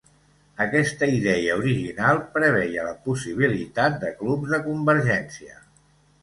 Aquesta 0.63 1.09
idea 1.17 1.57
original 1.59 2.21
preveia 2.37 2.87
la 2.87 2.95
possibilitat 3.09 4.01
de 4.05 4.11
clubs 4.23 4.57
de 4.57 4.61
convergència. 4.65 5.63